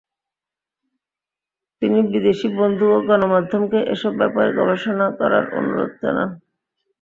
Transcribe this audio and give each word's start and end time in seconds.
তিনি 1.81 1.99
বিদেশি 2.11 2.47
বন্ধু 2.59 2.85
ও 2.89 2.97
গণমাধ্যমকে 3.07 3.79
এসব 3.93 4.11
ব্যাপারে 4.19 4.49
গবেষণা 4.59 5.07
করার 5.19 5.45
অনুরোধ 5.57 5.91
জানান। 6.01 6.29